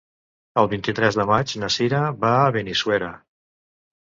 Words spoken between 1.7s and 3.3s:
Cira va a Benissuera.